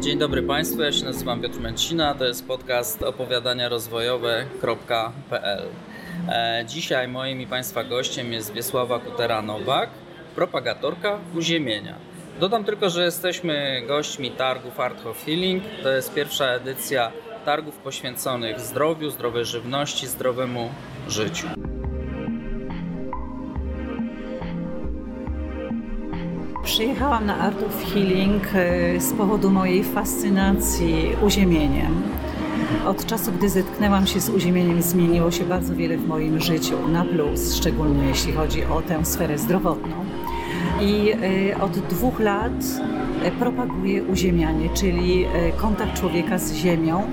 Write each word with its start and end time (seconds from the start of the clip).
Dzień 0.00 0.18
dobry 0.18 0.42
Państwu, 0.42 0.82
ja 0.82 0.92
się 0.92 1.04
nazywam 1.04 1.40
Piotr 1.40 1.60
Męcina, 1.60 2.14
to 2.14 2.24
jest 2.24 2.46
podcast 2.46 3.02
opowiadania 3.02 3.68
rozwojowe.pl. 3.68 5.62
E, 6.28 6.64
dzisiaj 6.68 7.08
moim 7.08 7.40
i 7.40 7.46
Państwa 7.46 7.84
gościem 7.84 8.32
jest 8.32 8.52
Wiesława 8.52 8.98
Kutera-Nowak, 8.98 9.86
propagatorka 10.34 11.18
uziemienia. 11.36 11.94
Dodam 12.40 12.64
tylko, 12.64 12.90
że 12.90 13.04
jesteśmy 13.04 13.82
gośćmi 13.86 14.30
targów 14.30 14.80
Art 14.80 15.06
of 15.06 15.24
Healing. 15.24 15.64
To 15.82 15.88
jest 15.88 16.14
pierwsza 16.14 16.44
edycja 16.44 17.12
targów 17.44 17.76
poświęconych 17.76 18.60
zdrowiu, 18.60 19.10
zdrowej 19.10 19.44
żywności, 19.44 20.06
zdrowemu 20.06 20.70
życiu. 21.08 21.59
Przyjechałam 26.80 27.26
na 27.26 27.38
Art 27.38 27.62
of 27.62 27.92
Healing 27.92 28.42
e, 28.54 29.00
z 29.00 29.12
powodu 29.12 29.50
mojej 29.50 29.84
fascynacji 29.84 31.08
uziemieniem. 31.22 32.02
Od 32.86 33.06
czasu, 33.06 33.32
gdy 33.32 33.48
zetknęłam 33.48 34.06
się 34.06 34.20
z 34.20 34.28
uziemieniem, 34.28 34.82
zmieniło 34.82 35.30
się 35.30 35.44
bardzo 35.44 35.74
wiele 35.74 35.96
w 35.96 36.08
moim 36.08 36.40
życiu, 36.40 36.88
na 36.88 37.04
plus, 37.04 37.54
szczególnie 37.54 38.06
jeśli 38.08 38.32
chodzi 38.32 38.64
o 38.64 38.82
tę 38.82 39.04
sferę 39.04 39.38
zdrowotną. 39.38 40.04
I 40.80 41.12
e, 41.52 41.60
od 41.60 41.78
dwóch 41.78 42.20
lat 42.20 42.64
e, 43.22 43.30
propaguję 43.30 44.02
uziemianie, 44.02 44.68
czyli 44.74 45.26
kontakt 45.56 46.00
człowieka 46.00 46.38
z 46.38 46.54
ziemią. 46.54 47.10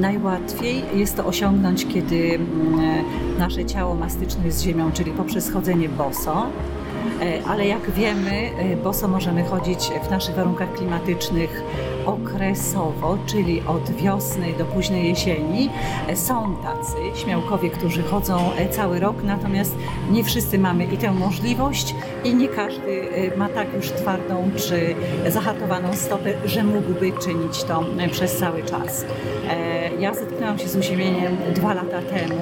Najłatwiej 0.00 0.82
jest 0.94 1.16
to 1.16 1.26
osiągnąć, 1.26 1.86
kiedy 1.86 2.34
mm, 2.34 3.04
nasze 3.38 3.64
ciało 3.64 3.94
mastyczne 3.94 4.46
jest 4.46 4.58
z 4.58 4.62
ziemią, 4.62 4.92
czyli 4.92 5.10
poprzez 5.10 5.52
chodzenie 5.52 5.88
boso 5.88 6.46
ale 7.46 7.66
jak 7.66 7.90
wiemy, 7.90 8.50
e, 8.58 8.76
boso 8.76 9.08
możemy 9.08 9.44
chodzić 9.44 9.90
w 10.06 10.10
naszych 10.10 10.34
warunkach 10.34 10.72
klimatycznych 10.72 11.62
okresowo, 12.06 13.18
czyli 13.26 13.62
od 13.66 13.90
wiosny 13.90 14.52
do 14.58 14.64
późnej 14.64 15.08
jesieni. 15.08 15.70
E, 16.08 16.16
są 16.16 16.56
tacy 16.56 17.20
śmiałkowie, 17.24 17.70
którzy 17.70 18.02
chodzą 18.02 18.50
cały 18.70 19.00
rok, 19.00 19.22
natomiast 19.22 19.76
nie 20.10 20.24
wszyscy 20.24 20.58
mamy 20.58 20.84
i 20.84 20.96
tę 20.96 21.12
możliwość 21.12 21.94
i 22.24 22.34
nie 22.34 22.48
każdy 22.48 23.08
ma 23.36 23.48
tak 23.48 23.74
już 23.74 23.90
twardą 23.90 24.50
czy 24.56 24.94
zahartowaną 25.28 25.92
stopę, 25.96 26.32
że 26.44 26.64
mógłby 26.64 27.12
czynić 27.12 27.64
to 27.64 27.84
przez 28.10 28.36
cały 28.36 28.62
czas. 28.62 29.04
Ja 29.98 30.14
zetknęłam 30.14 30.58
się 30.58 30.68
z 30.68 30.76
uziemieniem 30.76 31.36
dwa 31.54 31.74
lata 31.74 32.02
temu. 32.02 32.40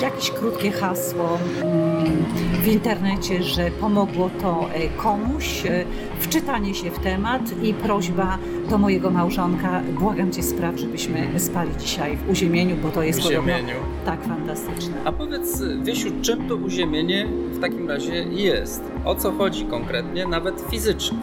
Jakieś 0.00 0.30
krótkie 0.30 0.72
hasło 0.72 1.38
mm, 1.62 2.24
w 2.66 2.68
internecie, 2.68 3.42
że 3.42 3.70
pomogło 3.70 4.30
to 4.42 4.68
e, 4.74 4.88
komuś, 4.88 5.66
e, 5.66 5.84
wczytanie 6.20 6.74
się 6.74 6.90
w 6.90 6.98
temat 6.98 7.62
i 7.62 7.74
prośba 7.74 8.38
do 8.70 8.78
mojego 8.78 9.10
małżonka, 9.10 9.82
błagam 9.98 10.32
Cię 10.32 10.42
spraw, 10.42 10.78
żebyśmy 10.78 11.40
spali 11.40 11.70
dzisiaj 11.78 12.16
w 12.16 12.30
uziemieniu, 12.30 12.76
bo 12.76 12.90
to 12.90 13.02
jest 13.02 13.24
uziemieniu. 13.24 13.74
tak 14.06 14.22
fantastyczne. 14.22 14.94
A 15.04 15.12
powiedz 15.12 15.62
Wiesiu, 15.82 16.08
czym 16.22 16.48
to 16.48 16.56
uziemienie 16.56 17.26
w 17.52 17.60
takim 17.60 17.88
razie 17.88 18.14
jest? 18.24 18.82
O 19.04 19.14
co 19.14 19.32
chodzi 19.32 19.64
konkretnie, 19.64 20.26
nawet 20.26 20.64
fizycznie? 20.70 21.18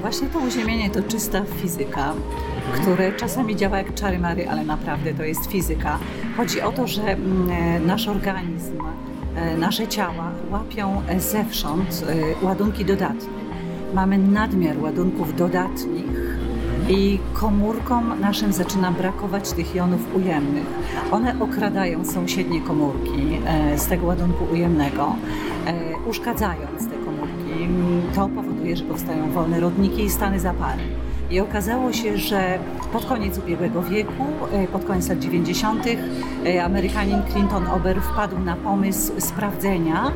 Właśnie 0.00 0.28
to 0.28 0.38
uziemienie 0.38 0.90
to 0.90 1.02
czysta 1.02 1.42
fizyka, 1.62 2.14
które 2.74 3.12
czasami 3.12 3.56
działa 3.56 3.78
jak 3.78 3.94
czary 3.94 4.18
mary, 4.18 4.48
ale 4.48 4.64
naprawdę 4.64 5.14
to 5.14 5.22
jest 5.24 5.46
fizyka. 5.46 5.98
Chodzi 6.36 6.60
o 6.60 6.72
to, 6.72 6.86
że 6.86 7.02
mm, 7.02 7.50
e, 7.50 7.80
nasz 7.80 8.08
organizm 8.08 8.78
nasze 9.58 9.88
ciała 9.88 10.30
łapią 10.50 11.02
zewsząd 11.18 12.04
e, 12.42 12.44
ładunki 12.44 12.84
dodatnie. 12.84 13.42
Mamy 13.94 14.18
nadmiar 14.18 14.78
ładunków 14.78 15.36
dodatnich 15.36 16.38
i 16.88 17.18
komórkom 17.32 18.20
naszym 18.20 18.52
zaczyna 18.52 18.90
brakować 18.90 19.52
tych 19.52 19.74
jonów 19.74 20.00
ujemnych. 20.16 20.66
One 21.10 21.34
okradają 21.40 22.04
sąsiednie 22.04 22.60
komórki 22.60 23.38
e, 23.46 23.78
z 23.78 23.86
tego 23.86 24.06
ładunku 24.06 24.44
ujemnego, 24.52 25.16
uszkadzając 26.06 26.88
te 26.88 26.94
komórki. 27.04 27.68
To 28.14 28.28
powoduje, 28.28 28.76
że 28.76 28.84
powstają 28.84 29.30
wolne 29.30 29.60
rodniki 29.60 30.04
i 30.04 30.10
stany 30.10 30.40
zapalne. 30.40 31.01
I 31.32 31.40
okazało 31.40 31.92
się, 31.92 32.18
że 32.18 32.58
pod 32.92 33.04
koniec 33.04 33.38
ubiegłego 33.38 33.82
wieku, 33.82 34.24
e, 34.52 34.66
pod 34.66 34.84
koniec 34.84 35.08
lat 35.08 35.18
90., 35.18 35.86
e, 36.46 36.64
Amerykanin 36.64 37.22
Clinton 37.32 37.66
Ober 37.66 38.00
wpadł 38.00 38.38
na 38.38 38.56
pomysł 38.56 39.12
sprawdzenia, 39.18 40.12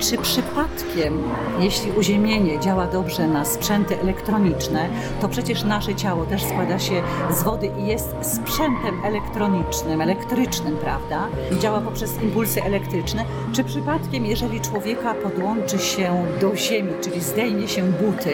czy 0.00 0.18
przypadkiem, 0.18 1.22
jeśli 1.60 1.92
uziemienie 1.92 2.60
działa 2.60 2.86
dobrze 2.86 3.28
na 3.28 3.44
sprzęty 3.44 4.00
elektroniczne, 4.00 4.88
to 5.20 5.28
przecież 5.28 5.64
nasze 5.64 5.94
ciało 5.94 6.26
też 6.26 6.44
składa 6.44 6.78
się 6.78 7.02
z 7.30 7.42
wody 7.42 7.70
i 7.78 7.86
jest 7.86 8.08
sprzętem 8.22 9.04
elektronicznym, 9.04 10.00
elektrycznym, 10.00 10.76
prawda? 10.76 11.28
Działa 11.60 11.80
poprzez 11.80 12.22
impulsy 12.22 12.62
elektryczne. 12.62 13.24
Czy 13.52 13.64
przypadkiem, 13.64 14.26
jeżeli 14.26 14.60
człowieka 14.60 15.14
podłączy 15.14 15.78
się 15.78 16.26
do 16.40 16.56
ziemi, 16.56 16.92
czyli 17.02 17.20
zdejmie 17.20 17.68
się 17.68 17.82
buty, 17.82 18.32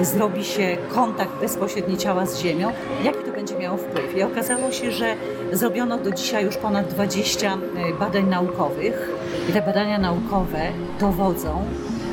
zrobi 0.00 0.44
się 0.44 0.76
kontakt 0.94 1.40
bezpośredni 1.40 1.96
ciała 1.96 2.26
z 2.26 2.38
ziemią, 2.38 2.72
jaki 3.04 3.18
to 3.18 3.32
będzie 3.32 3.58
miało 3.58 3.78
wpływ? 3.78 4.16
I 4.16 4.22
okazało 4.22 4.72
się, 4.72 4.92
że 4.92 5.14
zrobiono 5.52 5.98
do 5.98 6.10
dzisiaj 6.10 6.44
już 6.44 6.56
ponad 6.56 6.88
20 6.88 7.52
e, 7.52 7.58
badań 7.98 8.28
naukowych 8.28 9.13
i 9.48 9.52
te 9.52 9.62
badania 9.62 9.98
naukowe 9.98 10.60
dowodzą, 11.00 11.64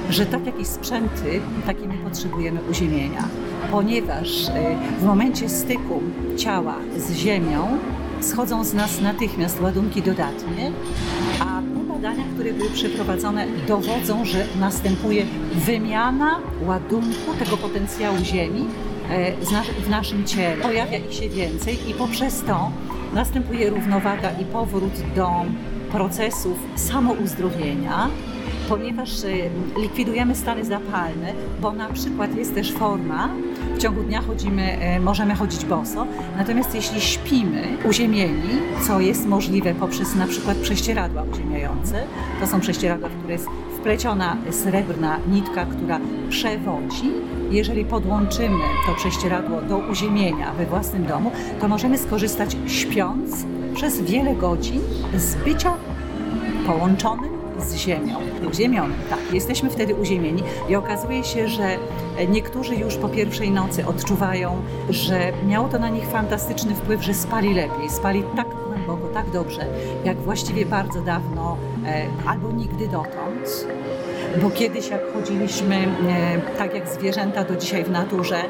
że 0.09 0.25
tak 0.25 0.45
jakieś 0.45 0.67
sprzęty, 0.67 1.41
takimi 1.65 1.97
potrzebujemy 1.97 2.59
uziemienia, 2.71 3.23
ponieważ 3.71 4.47
y, 4.47 4.51
w 4.99 5.03
momencie 5.03 5.49
styku 5.49 6.01
ciała 6.37 6.75
z 6.97 7.13
ziemią 7.13 7.77
schodzą 8.21 8.63
z 8.63 8.73
nas 8.73 9.01
natychmiast 9.01 9.61
ładunki 9.61 10.01
dodatnie, 10.01 10.71
a 11.39 11.61
te 11.61 11.93
badania, 11.93 12.23
które 12.33 12.53
były 12.53 12.69
przeprowadzone, 12.69 13.47
dowodzą, 13.67 14.25
że 14.25 14.45
następuje 14.59 15.25
wymiana 15.55 16.39
ładunku 16.65 17.33
tego 17.39 17.57
potencjału 17.57 18.17
ziemi 18.17 18.65
e, 19.09 19.31
w 19.85 19.89
naszym 19.89 20.25
ciele. 20.25 20.63
Pojawia 20.63 20.97
ich 20.97 21.13
się 21.13 21.29
więcej 21.29 21.89
i 21.89 21.93
poprzez 21.93 22.43
to 22.43 22.71
następuje 23.13 23.69
równowaga 23.69 24.31
i 24.31 24.45
powrót 24.45 24.93
do 25.15 25.45
procesów 25.91 26.57
samouzdrowienia, 26.75 28.09
ponieważ 28.69 29.23
y, 29.23 29.49
likwidujemy 29.77 30.35
stany 30.35 30.65
zapalne, 30.65 31.33
bo 31.61 31.71
na 31.71 31.89
przykład 31.89 32.35
jest 32.35 32.55
też 32.55 32.71
forma, 32.71 33.29
w 33.75 33.77
ciągu 33.77 34.03
dnia 34.03 34.21
chodzimy, 34.21 34.77
y, 34.97 34.99
możemy 34.99 35.35
chodzić 35.35 35.65
boso, 35.65 36.05
natomiast 36.37 36.75
jeśli 36.75 37.01
śpimy 37.01 37.63
uziemieni, 37.89 38.49
co 38.87 38.99
jest 38.99 39.25
możliwe 39.25 39.73
poprzez 39.73 40.15
na 40.15 40.27
przykład 40.27 40.57
prześcieradła 40.57 41.23
uziemiające, 41.23 42.03
to 42.39 42.47
są 42.47 42.59
prześcieradła, 42.59 43.09
w 43.09 43.17
które 43.17 43.33
jest 43.33 43.47
wpleciona 43.77 44.37
srebrna 44.51 45.19
nitka, 45.27 45.65
która 45.65 45.99
przewodzi. 46.29 47.11
Jeżeli 47.51 47.85
podłączymy 47.85 48.63
to 48.87 48.95
prześcieradło 48.95 49.61
do 49.61 49.77
uziemienia 49.77 50.53
we 50.53 50.65
własnym 50.65 51.05
domu, 51.05 51.31
to 51.59 51.67
możemy 51.67 51.97
skorzystać 51.97 52.57
śpiąc 52.67 53.45
przez 53.75 54.01
wiele 54.01 54.35
godzin 54.35 54.81
z 55.17 55.35
bycia 55.35 55.73
połączonym 56.67 57.31
z 57.59 57.75
ziemią. 57.75 58.15
Uziemionym, 58.51 58.97
tak. 59.09 59.19
Jesteśmy 59.33 59.69
wtedy 59.69 59.95
uziemieni 59.95 60.43
i 60.69 60.75
okazuje 60.75 61.23
się, 61.23 61.47
że 61.47 61.77
niektórzy 62.29 62.75
już 62.75 62.95
po 62.95 63.09
pierwszej 63.09 63.51
nocy 63.51 63.85
odczuwają, 63.85 64.61
że 64.89 65.31
miało 65.47 65.67
to 65.69 65.79
na 65.79 65.89
nich 65.89 66.05
fantastyczny 66.07 66.75
wpływ, 66.75 67.03
że 67.03 67.13
spali 67.13 67.53
lepiej, 67.53 67.89
spali 67.89 68.23
tak 68.35 68.47
głęboko, 68.67 69.07
tak 69.13 69.29
dobrze, 69.29 69.65
jak 70.03 70.17
właściwie 70.17 70.65
bardzo 70.65 71.01
dawno 71.01 71.57
e, 71.85 72.05
albo 72.27 72.51
nigdy 72.51 72.87
dotąd 72.87 73.65
bo 74.41 74.49
kiedyś 74.49 74.89
jak 74.89 75.13
chodziliśmy 75.13 75.75
e, 75.75 75.87
tak 76.57 76.73
jak 76.73 76.87
zwierzęta 76.87 77.43
do 77.43 77.55
dzisiaj 77.55 77.83
w 77.83 77.89
naturze, 77.91 78.43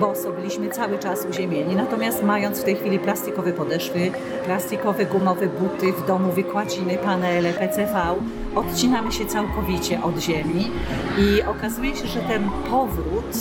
boso 0.00 0.32
byliśmy 0.32 0.68
cały 0.68 0.98
czas 0.98 1.26
uziemieni, 1.30 1.76
natomiast 1.76 2.22
mając 2.22 2.60
w 2.60 2.64
tej 2.64 2.76
chwili 2.76 2.98
plastikowe 2.98 3.52
podeszwy, 3.52 4.10
plastikowe 4.44 5.06
gumowe 5.06 5.46
buty, 5.46 5.92
w 5.92 6.06
domu 6.06 6.32
wykładziny, 6.32 6.98
panele, 6.98 7.52
PCV, 7.52 8.14
odcinamy 8.54 9.12
się 9.12 9.26
całkowicie 9.26 10.02
od 10.02 10.18
ziemi 10.18 10.70
i 11.18 11.42
okazuje 11.42 11.96
się, 11.96 12.06
że 12.06 12.20
ten 12.20 12.50
powrót 12.70 13.36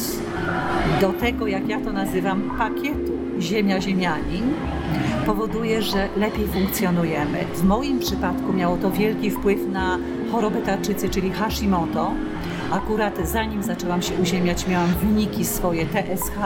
do 1.02 1.14
tego, 1.14 1.48
jak 1.48 1.70
ja 1.70 1.82
to 1.82 1.92
nazywam, 1.92 2.52
pakietu 2.58 3.12
Ziemia-Ziemianin, 3.40 4.54
powoduje, 5.26 5.82
że 5.82 6.10
lepiej 6.18 6.48
funkcjonujemy. 6.48 7.38
W 7.54 7.64
moim 7.64 8.00
przypadku 8.00 8.54
miało 8.54 8.78
to 8.78 8.92
wielki 8.92 9.32
wpływ 9.32 9.60
na 9.68 9.98
chorobę 10.32 10.62
tarczycy, 10.62 11.10
czyli 11.10 11.32
Hashimoto. 11.32 12.12
Akurat 12.72 13.28
zanim 13.28 13.64
zaczęłam 13.64 14.02
się 14.02 14.14
uziemiać, 14.14 14.68
miałam 14.68 14.90
wyniki 14.90 15.46
swoje 15.46 15.86
TSH 15.86 16.38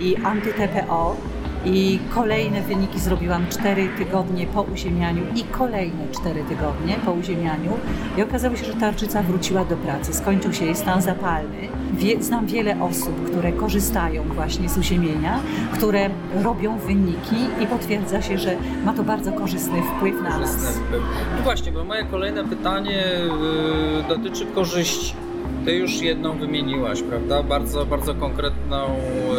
i 0.00 0.16
anty-TPO 0.16 1.16
i 1.64 1.98
kolejne 2.14 2.62
wyniki 2.62 3.00
zrobiłam 3.00 3.46
4 3.48 3.88
tygodnie 3.98 4.46
po 4.46 4.62
uziemianiu 4.62 5.22
i 5.36 5.44
kolejne 5.44 6.08
4 6.12 6.44
tygodnie 6.48 6.96
po 7.04 7.12
uziemianiu 7.12 7.72
i 8.18 8.22
okazało 8.22 8.56
się, 8.56 8.64
że 8.64 8.74
tarczyca 8.74 9.22
wróciła 9.22 9.64
do 9.64 9.76
pracy, 9.76 10.14
skończył 10.14 10.52
się 10.52 10.64
jej 10.64 10.76
stan 10.76 11.02
zapalny. 11.02 11.68
Wie, 11.92 12.22
znam 12.22 12.46
wiele 12.46 12.82
osób, 12.82 13.30
które 13.30 13.52
korzystają 13.52 14.22
właśnie 14.22 14.68
z 14.68 14.78
uziemienia, 14.78 15.40
które 15.72 16.10
robią 16.42 16.78
wyniki 16.78 17.36
i 17.60 17.66
potwierdza 17.66 18.22
się, 18.22 18.38
że 18.38 18.56
ma 18.84 18.92
to 18.92 19.02
bardzo 19.02 19.32
korzystny 19.32 19.82
wpływ 19.82 20.22
na 20.22 20.38
nas. 20.38 20.80
No 21.36 21.42
właśnie, 21.42 21.72
bo 21.72 21.84
moje 21.84 22.04
kolejne 22.04 22.44
pytanie 22.44 23.04
yy, 23.96 24.02
dotyczy 24.08 24.46
korzyści. 24.46 25.29
Ty 25.64 25.74
już 25.74 26.00
jedną 26.00 26.38
wymieniłaś, 26.38 27.02
prawda? 27.02 27.42
Bardzo, 27.42 27.86
bardzo 27.86 28.14
konkretną 28.14 28.76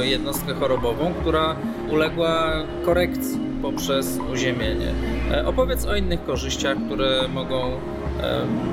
jednostkę 0.02 0.54
chorobową, 0.54 1.14
która 1.22 1.56
uległa 1.92 2.54
korekcji 2.86 3.40
poprzez 3.62 4.20
uziemienie. 4.34 4.94
E, 5.32 5.48
opowiedz 5.48 5.86
o 5.86 5.96
innych 5.96 6.24
korzyściach, 6.24 6.78
które 6.86 7.28
mogą 7.28 7.62
e, 7.68 7.72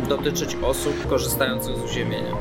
dotyczyć 0.09 0.57
osób 0.63 1.09
korzystających 1.09 1.77
z 1.77 1.85
uziemienia. 1.85 2.33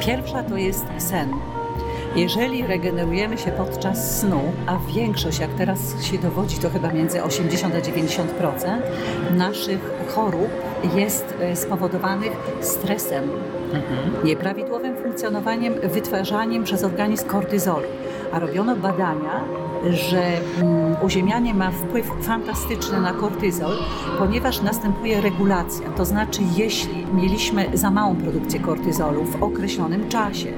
Pierwsza 0.00 0.42
to 0.42 0.56
jest 0.56 0.84
sen. 0.98 1.28
Jeżeli 2.16 2.66
regenerujemy 2.66 3.38
się 3.38 3.50
podczas 3.50 4.20
snu, 4.20 4.40
a 4.66 4.78
większość, 4.94 5.38
jak 5.38 5.50
teraz 5.50 6.04
się 6.04 6.18
dowodzi, 6.18 6.58
to 6.58 6.70
chyba 6.70 6.92
między 6.92 7.22
80 7.22 7.74
a 7.74 7.78
90% 7.78 9.36
naszych 9.36 9.80
chorób 10.14 10.48
jest 10.94 11.34
e, 11.40 11.56
spowodowanych 11.56 12.32
stresem, 12.60 13.24
mhm. 13.64 14.26
nieprawidłowym 14.26 14.96
funkcjonowaniem, 14.96 15.74
wytwarzaniem 15.82 16.64
przez 16.64 16.84
organizm 16.84 17.26
kortyzolu. 17.26 17.86
A 18.32 18.38
robiono 18.38 18.76
badania, 18.76 19.44
że 19.90 20.22
mm, 20.22 20.96
uziemianie 21.02 21.54
ma 21.54 21.70
wpływ 21.70 22.12
fantastyczny 22.20 23.00
na 23.00 23.12
kortyzol, 23.12 23.76
ponieważ 24.18 24.62
następuje 24.62 25.20
regulacja. 25.20 25.90
To 25.90 26.04
znaczy, 26.04 26.42
jeśli 26.56 27.06
mieliśmy 27.14 27.66
za 27.74 27.90
małą 27.90 28.16
produkcję 28.16 28.60
kortyzolu 28.60 29.24
w 29.24 29.42
określonym 29.42 30.08
czasie, 30.08 30.52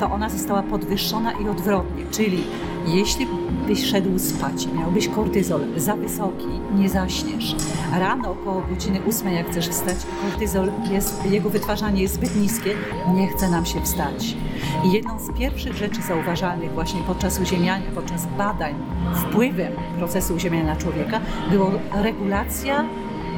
to 0.00 0.10
ona 0.10 0.28
została 0.28 0.62
podwyższona 0.62 1.32
i 1.32 1.48
odwrotnie, 1.48 2.04
czyli 2.10 2.44
jeśli 2.86 3.26
byś 3.66 3.84
szedł 3.84 4.18
spać 4.18 4.68
miałbyś 4.74 5.08
kortyzol 5.08 5.60
za 5.76 5.96
wysoki, 5.96 6.46
nie 6.74 6.88
zaśniesz. 6.88 7.56
Rano 7.92 8.30
około 8.30 8.62
godziny 8.70 9.00
8, 9.08 9.32
jak 9.32 9.50
chcesz 9.50 9.68
wstać, 9.68 9.96
kortyzol 10.22 10.70
jest, 10.90 11.26
jego 11.30 11.50
wytwarzanie 11.50 12.02
jest 12.02 12.14
zbyt 12.14 12.36
niskie, 12.36 12.74
nie 13.14 13.28
chce 13.28 13.50
nam 13.50 13.66
się 13.66 13.80
wstać. 13.80 14.36
I 14.84 14.92
jedną 14.92 15.18
z 15.18 15.38
pierwszych 15.38 15.76
rzeczy 15.76 16.02
zauważalnych 16.02 16.72
właśnie 16.72 17.00
podczas 17.06 17.40
uziemiania, 17.40 17.90
podczas 17.94 18.26
badań 18.38 18.74
wpływem 19.14 19.72
procesu 19.98 20.34
uziemiania 20.34 20.76
człowieka 20.76 21.20
było 21.50 21.70
regulacja 21.94 22.84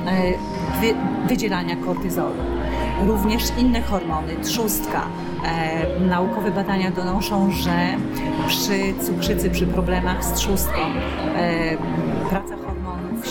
e, 0.06 0.32
wydzielania 1.28 1.76
kortyzolu 1.76 2.59
również 3.06 3.42
inne 3.58 3.82
hormony, 3.82 4.36
trzustka. 4.42 5.02
E, 5.44 6.00
naukowe 6.00 6.50
badania 6.50 6.90
donoszą, 6.90 7.50
że 7.50 7.96
przy 8.48 8.94
cukrzycy, 9.06 9.50
przy 9.50 9.66
problemach 9.66 10.24
z 10.24 10.32
trzustką, 10.32 10.78
e, 11.36 11.76
praca 12.30 12.56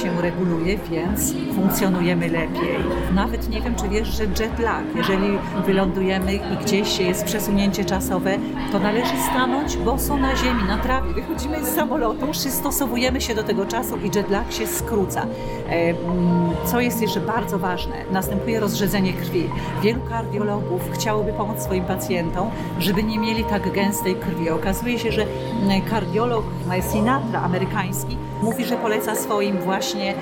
się 0.01 0.21
reguluje, 0.21 0.77
więc 0.91 1.33
funkcjonujemy 1.55 2.29
lepiej. 2.29 2.77
Nawet 3.13 3.49
nie 3.49 3.61
wiem, 3.61 3.75
czy 3.75 3.89
wiesz, 3.89 4.07
że 4.07 4.23
jet 4.23 4.59
lag, 4.59 4.83
jeżeli 4.95 5.37
wylądujemy 5.65 6.33
i 6.33 6.63
gdzieś 6.63 6.99
jest 6.99 7.25
przesunięcie 7.25 7.85
czasowe, 7.85 8.37
to 8.71 8.79
należy 8.79 9.13
stanąć 9.31 9.77
boso 9.77 10.17
na 10.17 10.35
ziemi, 10.35 10.63
na 10.67 10.77
trawie. 10.77 11.13
Wychodzimy 11.13 11.65
z 11.65 11.75
samolotu, 11.75 12.27
przystosowujemy 12.31 13.21
się 13.21 13.35
do 13.35 13.43
tego 13.43 13.65
czasu 13.65 13.97
i 13.97 14.17
jet 14.17 14.29
lag 14.29 14.51
się 14.51 14.67
skróca. 14.67 15.21
E, 15.21 15.89
mm, 15.89 16.49
co 16.65 16.81
jest 16.81 17.01
jeszcze 17.01 17.19
bardzo 17.19 17.59
ważne, 17.59 17.95
następuje 18.11 18.59
rozrzedzenie 18.59 19.13
krwi. 19.13 19.49
Wielu 19.81 20.01
kardiologów 20.01 20.81
chciałoby 20.93 21.33
pomóc 21.33 21.61
swoim 21.61 21.83
pacjentom, 21.85 22.49
żeby 22.79 23.03
nie 23.03 23.19
mieli 23.19 23.43
tak 23.43 23.71
gęstej 23.71 24.15
krwi. 24.15 24.49
Okazuje 24.49 24.99
się, 24.99 25.11
że 25.11 25.25
mm, 25.61 25.81
kardiolog 25.81 26.43
Sinatra 26.91 27.41
amerykański 27.41 28.17
mówi, 28.41 28.65
że 28.65 28.75
poleca 28.75 29.15
swoim 29.15 29.57
właśnie 29.57 30.13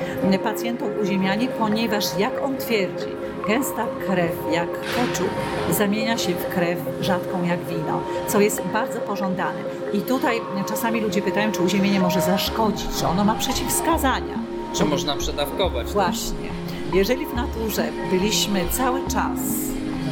pacjentom 0.43 0.89
uziemianie, 1.01 1.47
ponieważ 1.47 2.05
jak 2.17 2.43
on 2.43 2.57
twierdzi, 2.57 3.05
gęsta 3.47 3.85
krew 4.07 4.31
jak 4.51 4.69
keczup 4.71 5.29
zamienia 5.71 6.17
się 6.17 6.33
w 6.33 6.47
krew 6.47 6.79
rzadką 7.01 7.43
jak 7.43 7.65
wino, 7.65 8.01
co 8.27 8.41
jest 8.41 8.61
bardzo 8.73 8.99
pożądane. 8.99 9.59
I 9.93 10.01
tutaj 10.01 10.41
czasami 10.69 11.01
ludzie 11.01 11.21
pytają, 11.21 11.51
czy 11.51 11.61
uziemienie 11.61 11.99
może 11.99 12.21
zaszkodzić, 12.21 12.87
czy 12.99 13.07
ono 13.07 13.25
ma 13.25 13.35
przeciwwskazania. 13.35 14.39
Czy 14.73 14.85
można 14.85 15.15
przedawkować? 15.15 15.87
Właśnie. 15.87 16.49
Jeżeli 16.93 17.25
w 17.25 17.33
naturze 17.33 17.83
byliśmy 18.11 18.61
cały 18.71 18.99
czas 19.07 19.39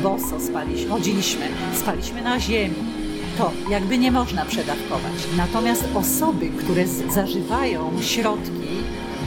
boso 0.04 0.40
spaliśmy, 0.40 0.90
chodziliśmy, 0.90 1.46
spaliśmy 1.74 2.22
na 2.22 2.40
ziemi, 2.40 2.76
to 3.38 3.52
jakby 3.70 3.98
nie 3.98 4.12
można 4.12 4.46
przedawkować. 4.46 5.14
Natomiast 5.38 5.84
osoby, 5.96 6.50
które 6.50 6.88
zażywają 6.88 8.02
środki 8.02 8.85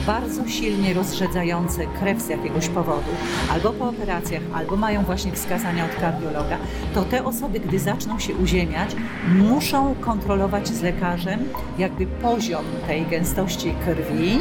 bardzo 0.09 0.47
silnie 0.47 0.93
rozrzedzające 0.93 1.85
krew 1.99 2.21
z 2.21 2.29
jakiegoś 2.29 2.67
powodu, 2.67 3.11
albo 3.51 3.73
po 3.73 3.89
operacjach, 3.89 4.41
albo 4.53 4.75
mają 4.75 5.03
właśnie 5.03 5.31
wskazania 5.31 5.85
od 5.85 5.95
kardiologa, 5.95 6.57
to 6.93 7.03
te 7.03 7.25
osoby, 7.25 7.59
gdy 7.59 7.79
zaczną 7.79 8.19
się 8.19 8.35
uziemiać, 8.35 8.95
muszą 9.35 9.95
kontrolować 9.95 10.67
z 10.67 10.81
lekarzem 10.81 11.39
jakby 11.77 12.05
poziom 12.07 12.65
tej 12.87 13.05
gęstości 13.05 13.73
krwi, 13.85 14.39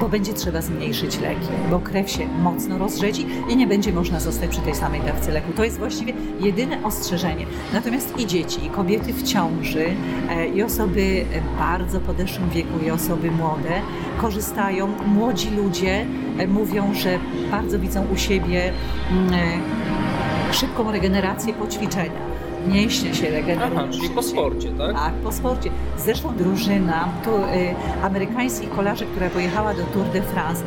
bo 0.00 0.08
będzie 0.08 0.32
trzeba 0.32 0.62
zmniejszyć 0.62 1.20
leki, 1.20 1.48
bo 1.70 1.80
krew 1.80 2.10
się 2.10 2.26
mocno 2.26 2.78
rozrzedzi 2.78 3.26
i 3.48 3.56
nie 3.56 3.66
będzie 3.66 3.92
można 3.92 4.20
zostać 4.20 4.50
przy 4.50 4.60
tej 4.60 4.74
samej 4.74 5.00
dawce 5.00 5.32
leku. 5.32 5.52
To 5.52 5.64
jest 5.64 5.78
właściwie 5.78 6.12
jedyne 6.40 6.84
ostrzeżenie. 6.84 7.46
Natomiast 7.72 8.18
i 8.18 8.26
dzieci, 8.26 8.66
i 8.66 8.70
kobiety 8.70 9.12
w 9.12 9.22
ciąży, 9.22 9.86
e, 10.30 10.48
i 10.48 10.62
osoby 10.62 11.24
bardzo 11.58 12.00
podeszłym 12.00 12.50
wieku, 12.50 12.78
i 12.86 12.90
osoby 12.90 13.30
młode 13.30 13.80
korzystają 14.22 14.88
młodzi 15.06 15.50
ludzie 15.50 16.06
e, 16.38 16.46
mówią, 16.46 16.94
że 16.94 17.18
bardzo 17.50 17.78
widzą 17.78 18.06
u 18.12 18.16
siebie 18.16 18.72
mm, 19.10 19.34
e, 19.34 20.54
szybką 20.54 20.92
regenerację 20.92 21.54
po 21.54 21.66
ćwiczeniach 21.66 22.32
mięśnie 22.66 23.14
się 23.14 23.30
regenerują. 23.30 23.80
Aha, 23.80 23.88
czyli 23.92 24.08
po 24.08 24.22
sporcie, 24.22 24.70
tak? 24.78 24.92
Tak, 24.92 25.14
po 25.14 25.32
sporcie. 25.32 25.70
Zresztą 25.98 26.36
drużyna 26.36 27.08
tu, 27.24 27.30
y, 27.30 27.74
amerykańskich 28.02 28.70
kolarzy, 28.70 29.06
która 29.06 29.30
pojechała 29.30 29.74
do 29.74 29.82
Tour 29.82 30.06
de 30.06 30.22
France, 30.22 30.64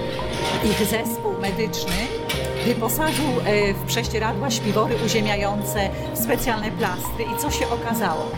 ich 0.66 0.88
zespół 0.88 1.32
medyczny 1.42 1.94
wyposażył 2.66 3.26
w 3.84 3.88
prześcieradła 3.88 4.52
śpiwory 4.52 4.96
uziemiające, 5.06 5.90
specjalne 6.14 6.72
plastry 6.72 7.24
i 7.36 7.42
co 7.42 7.52
się 7.52 7.66
okazało? 7.70 8.32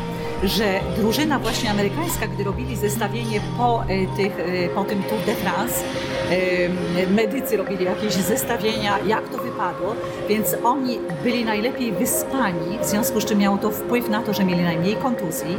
Że 0.44 0.80
drużyna 0.98 1.40
właśnie 1.40 1.72
amerykańska, 1.72 2.28
gdy 2.28 2.44
robili 2.44 2.76
zestawienie 2.76 3.42
po, 3.58 3.84
e, 3.84 4.18
tych, 4.18 4.40
e, 4.40 4.70
po 4.70 4.84
tym 4.84 5.04
Tour 5.04 5.22
de 5.26 5.36
France, 5.36 5.84
e, 6.32 7.10
medycy 7.10 7.58
robili 7.58 7.86
jakieś 7.86 8.14
zestawienia, 8.14 9.00
jak 9.08 9.30
to 9.30 9.38
wypadło, 9.38 9.96
więc 10.30 10.56
oni 10.64 11.00
byli 11.24 11.46
najlepiej 11.46 11.92
wyspani, 11.92 12.80
w 12.82 12.86
związku 12.86 13.22
z 13.22 13.26
czym 13.26 13.40
miało 13.40 13.58
to 13.58 13.72
wpływ 13.72 14.10
na 14.10 14.24
to, 14.24 14.34
że 14.34 14.46
mieli 14.46 14.64
najmniej 14.64 14.96
kontuzji, 14.96 15.58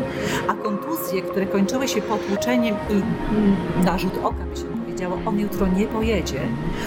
a 0.48 0.54
kontuzje, 0.54 1.22
które 1.22 1.46
kończyły 1.46 1.88
się 1.88 2.02
potłuczeniem 2.02 2.76
i 2.90 2.92
mm, 2.92 3.56
narzut 3.84 4.18
oka, 4.24 4.44
by 4.54 4.56
się 4.56 4.77
powiedziało, 4.98 5.22
on 5.26 5.40
jutro 5.40 5.66
nie 5.66 5.86
pojedzie. 5.86 6.40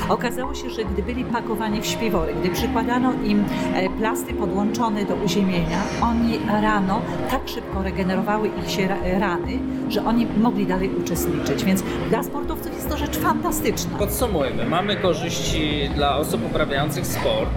Okazało 0.10 0.56
się, 0.56 0.70
że 0.70 0.86
gdy 0.86 1.04
byli 1.04 1.24
pakowani 1.24 1.82
w 1.82 1.86
śpiwory, 1.86 2.34
gdy 2.40 2.50
przykładano 2.50 3.14
im 3.26 3.46
e, 3.76 3.90
plasty 3.90 4.34
podłączone 4.34 5.06
do 5.06 5.16
uziemienia, 5.16 5.82
oni 6.02 6.40
rano 6.62 7.02
tak 7.30 7.50
szybko 7.50 7.84
regenerowały 7.84 8.50
ich 8.64 8.72
się 8.72 8.88
rany, 9.20 9.60
że 9.90 10.06
oni 10.06 10.28
mogli 10.38 10.66
dalej 10.66 10.90
uczestniczyć. 10.96 11.64
Więc 11.64 11.84
dla 12.10 12.24
sportowców 12.24 12.74
jest 12.74 12.90
to 12.90 12.98
rzecz 12.98 13.18
fantastyczna. 13.18 13.98
Podsumujmy. 13.98 14.66
Mamy 14.66 14.96
korzyści 14.96 15.90
dla 15.96 16.18
osób 16.18 16.46
uprawiających 16.46 17.08
sport, 17.08 17.50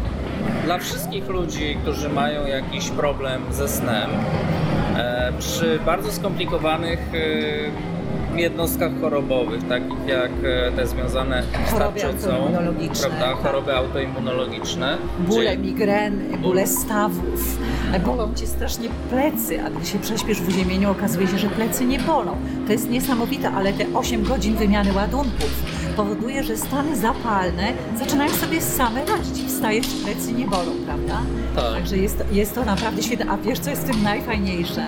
dla 0.64 0.78
wszystkich 0.78 1.28
ludzi, 1.28 1.76
którzy 1.82 2.08
mają 2.08 2.46
jakiś 2.46 2.90
problem 2.90 3.42
ze 3.50 3.68
snem, 3.68 4.10
e, 4.96 5.32
przy 5.38 5.78
bardzo 5.86 6.12
skomplikowanych 6.12 6.98
e, 7.14 7.93
jednostkach 8.38 8.92
chorobowych, 9.00 9.68
takich 9.68 10.06
jak 10.06 10.30
e, 10.44 10.72
te 10.72 10.86
związane 10.86 11.42
z 11.70 12.04
autoimmunologiczne, 12.04 13.08
prawda, 13.08 13.26
tak. 13.26 13.36
choroby 13.36 13.74
autoimmunologiczne. 13.74 14.98
Bóle 15.18 15.50
czyli... 15.50 15.62
migreny, 15.62 16.38
bóle 16.38 16.66
stawów, 16.66 17.58
bolą 18.04 18.34
cię 18.34 18.46
strasznie 18.46 18.88
plecy, 19.10 19.62
a 19.62 19.70
gdy 19.70 19.86
się 19.86 19.98
prześpiesz 19.98 20.40
w 20.40 20.48
uziemieniu, 20.48 20.90
okazuje 20.90 21.28
się, 21.28 21.38
że 21.38 21.48
plecy 21.48 21.84
nie 21.84 21.98
bolą. 21.98 22.36
To 22.66 22.72
jest 22.72 22.90
niesamowite, 22.90 23.50
ale 23.50 23.72
te 23.72 23.86
8 23.94 24.22
godzin 24.24 24.56
wymiany 24.56 24.92
ładunków 24.92 25.50
powoduje, 25.96 26.44
że 26.44 26.56
stany 26.56 26.96
zapalne 26.96 27.72
zaczynają 27.98 28.30
sobie 28.30 28.60
same 28.60 29.04
radzić. 29.04 29.46
Wstajesz, 29.46 29.86
plecy 29.86 30.32
nie 30.32 30.46
bolą, 30.46 30.72
prawda? 30.86 31.20
Tak. 31.56 31.72
Także 31.74 31.96
jest, 31.96 32.24
jest 32.32 32.54
to 32.54 32.64
naprawdę 32.64 33.02
świetne. 33.02 33.26
A 33.30 33.36
wiesz, 33.36 33.58
co 33.58 33.70
jest 33.70 33.82
w 33.82 33.90
tym 33.90 34.02
najfajniejsze? 34.02 34.86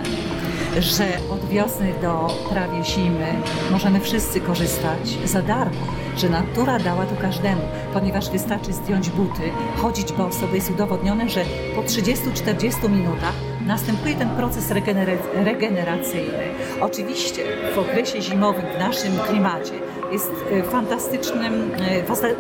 Że 0.81 1.05
od 1.31 1.49
wiosny 1.49 1.93
do 2.03 2.29
prawie 2.51 2.85
zimy 2.85 3.27
możemy 3.71 4.01
wszyscy 4.01 4.41
korzystać 4.41 5.19
za 5.25 5.43
darmo. 5.43 5.87
Że 6.17 6.29
natura 6.29 6.79
dała 6.79 7.07
to 7.07 7.17
każdemu, 7.23 7.63
ponieważ 7.93 8.31
wystarczy 8.31 8.73
zdjąć 8.73 9.11
buty, 9.11 9.43
chodzić 9.77 10.13
boso, 10.13 10.47
bo 10.49 10.55
jest 10.55 10.71
udowodnione, 10.71 11.29
że 11.29 11.45
po 11.77 11.83
30-40 11.83 12.91
minutach 12.91 13.33
następuje 13.67 14.15
ten 14.15 14.29
proces 14.31 14.71
regenera- 14.71 15.45
regeneracyjny. 15.45 16.45
Oczywiście 16.81 17.43
w 17.75 17.79
okresie 17.79 18.23
zimowym, 18.23 18.65
w 18.77 18.79
naszym 18.79 19.13
klimacie, 19.29 19.73
jest 20.13 20.33
e, 20.53 20.63
fantastycznym, 20.63 21.71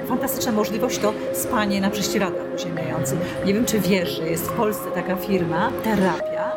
e, 0.00 0.06
fantastyczna 0.06 0.52
możliwość 0.52 0.98
to 0.98 1.12
spanie 1.34 1.80
na 1.80 1.90
prześcieradłach 1.90 2.46
uziemiających. 2.54 3.18
Nie 3.46 3.54
wiem, 3.54 3.64
czy 3.64 3.78
wiesz, 3.80 4.16
że 4.16 4.28
jest 4.28 4.46
w 4.46 4.52
Polsce 4.52 4.90
taka 4.94 5.16
firma, 5.16 5.70
Terapia. 5.84 6.52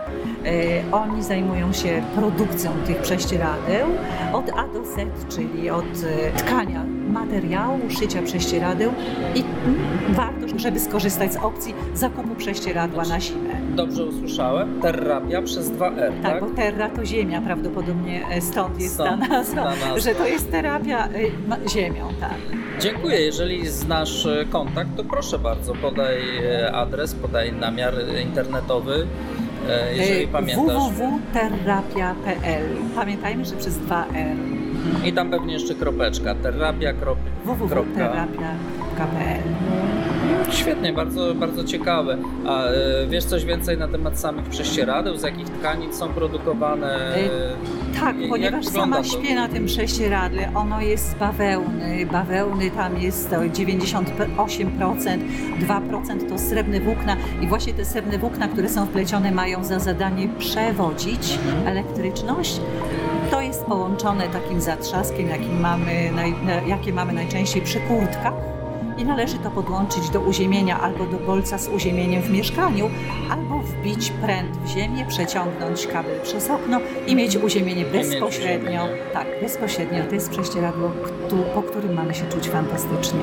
E, 0.46 0.91
Oni 0.91 1.24
zajmują 1.24 1.74
się 1.74 2.01
produkcją 2.15 2.72
tych 2.88 2.98
prześcieradeł 3.01 3.88
od 4.34 4.50
A 4.50 4.67
do 4.67 4.86
Z, 4.86 4.96
czyli 5.36 5.69
od 5.69 5.86
e, 5.86 6.31
tkania 6.38 6.84
materiału, 7.10 7.79
szycia 7.89 8.22
prześcieradeł 8.22 8.91
i 9.36 9.39
mm, 9.39 9.77
warto, 10.10 10.60
żeby 10.60 10.79
skorzystać 10.79 11.34
z 11.34 11.38
opcji 11.38 11.74
zakupu 11.93 12.36
prześcieradła 12.36 13.03
na 13.03 13.19
zimę. 13.19 13.50
Dobrze 13.75 14.05
usłyszałem? 14.05 14.81
Terapia 14.81 15.41
przez 15.41 15.72
2R, 15.72 16.12
Tak, 16.24 16.31
tak? 16.34 16.39
bo 16.43 16.50
terra 16.50 16.89
to 16.89 17.05
ziemia, 17.05 17.41
prawdopodobnie 17.41 18.27
e, 18.27 18.41
stąd 18.41 18.81
jest 18.81 18.93
Stąd 18.93 19.10
ta 19.22 19.27
nazwa, 19.27 19.63
ta 19.63 19.69
nazwa. 19.69 20.00
że 20.00 20.15
to 20.15 20.27
jest 20.27 20.51
terapia 20.51 21.08
ziemią, 21.69 22.08
tak. 22.19 22.38
Dziękuję. 22.79 23.22
Jeżeli 23.22 23.67
znasz 23.67 24.27
kontakt, 24.50 24.89
to 24.98 25.03
proszę 25.03 25.39
bardzo, 25.39 25.74
podaj 25.75 26.17
adres, 26.74 27.15
podaj 27.15 27.53
namiar 27.53 27.93
internetowy, 28.24 29.08
jeżeli 29.93 30.23
E, 30.23 30.27
pamiętasz. 30.27 30.65
www.terapia.pl 30.65 32.63
Pamiętajmy, 32.95 33.45
że 33.45 33.55
przez 33.55 33.77
2R. 33.79 34.35
I 35.05 35.13
tam 35.13 35.29
pewnie 35.31 35.53
jeszcze 35.53 35.75
kropeczka. 35.75 36.35
Terapia. 36.35 36.93
krop- 36.93 37.15
www.terapia.pl 37.45 39.41
Świetnie, 40.51 40.93
bardzo, 40.93 41.35
bardzo 41.35 41.63
ciekawe. 41.63 42.17
A 42.47 42.63
e, 42.65 42.71
wiesz 43.09 43.23
coś 43.25 43.45
więcej 43.45 43.77
na 43.77 43.88
temat 43.88 44.19
samych 44.19 44.45
prześcieradeł? 44.45 45.17
Z 45.17 45.23
jakich 45.23 45.49
tkanin 45.49 45.93
są 45.93 46.09
produkowane? 46.09 46.97
Tak, 48.00 48.20
Jak 48.20 48.29
ponieważ 48.29 48.65
wygląda 48.65 48.96
sama 49.03 49.10
to? 49.10 49.20
śpię 49.24 49.36
na 49.36 49.48
tym 49.48 49.65
prześcieradle, 49.65 50.51
ono 50.56 50.82
jest 50.82 51.12
z 51.12 51.13
bawełny. 51.15 52.06
Bawełny 52.12 52.72
tam 52.72 52.98
jest 52.98 53.29
to 53.29 53.36
98%, 53.36 55.20
2% 55.68 56.29
to 56.29 56.38
srebrne 56.38 56.79
włókna 56.79 57.18
i 57.41 57.48
właśnie 57.48 57.74
te 57.74 57.86
srebrne 57.86 58.18
włókna, 58.18 58.48
które 58.48 58.70
są 58.70 58.86
wplecione 58.86 59.32
mają 59.32 59.63
za 59.63 59.79
zadanie 59.79 60.27
przewodzić 60.39 61.39
elektryczność. 61.65 62.62
To 63.32 63.41
jest 63.41 63.63
połączone 63.65 64.27
takim 64.27 64.62
zatrzaskiem, 64.62 65.27
jakim 65.29 65.60
mamy, 65.60 66.12
jakie 66.68 66.94
mamy 66.94 67.13
najczęściej 67.13 67.62
przy 67.62 67.79
kurtkach 67.79 68.34
i 69.00 69.06
należy 69.06 69.38
to 69.39 69.51
podłączyć 69.51 70.10
do 70.10 70.20
uziemienia 70.20 70.79
albo 70.79 71.06
do 71.06 71.18
bolca 71.18 71.58
z 71.58 71.68
uziemieniem 71.68 72.22
w 72.22 72.32
mieszkaniu, 72.32 72.89
albo 73.32 73.60
wbić 73.60 74.12
pręt 74.12 74.58
w 74.58 74.68
ziemię, 74.68 75.06
przeciągnąć 75.08 75.88
kabel 75.88 76.20
przez 76.24 76.50
okno 76.50 76.79
i 77.08 77.15
mieć 77.15 77.38
uziemienie 77.38 77.86
bezpośrednio. 77.86 78.88
Tak, 79.13 79.27
bezpośrednio. 79.41 80.03
To 80.06 80.15
jest 80.15 80.29
prześcieradło, 80.29 80.91
po 81.56 81.63
którym 81.63 81.94
mamy 81.94 82.13
się 82.13 82.25
czuć 82.25 82.50
fantastycznie. 82.50 83.20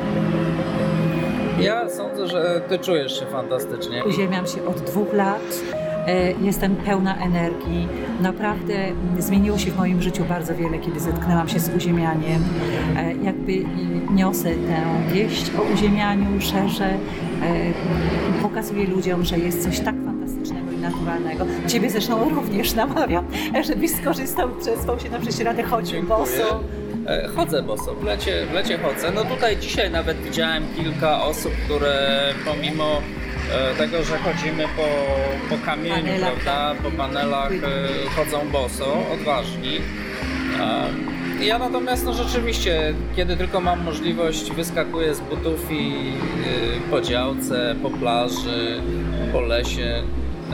Ja 1.60 1.88
sądzę, 1.88 2.26
że 2.26 2.60
ty 2.68 2.78
czujesz 2.78 3.20
się 3.20 3.26
fantastycznie. 3.26 4.04
Uziemiam 4.04 4.46
się 4.46 4.66
od 4.66 4.80
dwóch 4.80 5.12
lat. 5.12 5.62
E, 6.06 6.32
Jestem 6.42 6.76
pełna 6.76 7.16
energii. 7.16 7.88
Naprawdę 8.20 8.74
zmieniło 9.18 9.58
się 9.58 9.70
w 9.70 9.76
moim 9.76 10.02
życiu 10.02 10.24
bardzo 10.24 10.54
wiele, 10.54 10.78
kiedy 10.78 11.00
zetknęłam 11.00 11.48
się 11.48 11.60
z 11.60 11.68
uziemianiem. 11.76 12.44
E, 12.96 13.14
Jakby 13.24 13.52
niosę 14.14 14.44
tę 14.50 15.12
wieść 15.14 15.50
o 15.58 15.74
uziemianiu, 15.74 16.40
szerzę, 16.40 16.86
e, 16.86 16.98
pokazuję 18.42 18.86
ludziom, 18.86 19.24
że 19.24 19.38
jest 19.38 19.62
coś 19.64 19.80
tak 19.80 19.94
fantastycznego 20.04 20.72
i 20.72 20.76
naturalnego. 20.76 21.46
Ciebie 21.66 21.90
zresztą 21.90 22.28
również 22.34 22.74
namawiam, 22.74 23.24
żebyś 23.66 23.90
skorzystał, 23.90 24.48
przespał 24.60 25.00
się 25.00 25.10
na 25.10 25.18
prześcieradę, 25.18 25.62
chodził 25.62 26.02
boso. 26.02 26.60
Chodzę 27.36 27.62
boso, 27.62 27.94
w 27.94 28.04
lecie, 28.04 28.46
w 28.50 28.52
lecie 28.54 28.78
chodzę. 28.78 29.12
No 29.14 29.24
tutaj 29.24 29.56
dzisiaj 29.56 29.90
nawet 29.90 30.16
widziałem 30.22 30.62
kilka 30.76 31.22
osób, 31.22 31.52
które 31.64 32.20
pomimo 32.44 32.84
tego, 33.78 34.02
że 34.02 34.18
chodzimy 34.18 34.64
po, 34.76 34.86
po 35.56 35.66
kamieniu, 35.66 36.12
prawda, 36.20 36.74
po 36.82 36.90
panelach 36.90 37.52
e, 37.52 38.08
chodzą 38.16 38.48
boso, 38.52 38.98
odważni. 39.14 39.76
E, 41.40 41.44
Ja 41.44 41.58
natomiast 41.58 42.04
no 42.04 42.12
rzeczywiście, 42.14 42.94
kiedy 43.16 43.36
tylko 43.36 43.60
mam 43.60 43.84
możliwość, 43.84 44.50
wyskakuję 44.52 45.14
z 45.14 45.20
butów 45.20 45.70
i 45.70 45.92
e, 46.86 46.90
po 46.90 47.00
działce, 47.00 47.74
po 47.82 47.90
plaży, 47.90 48.80
po 49.32 49.40
lesie 49.40 50.02